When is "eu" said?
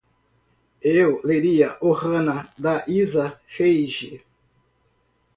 1.01-1.21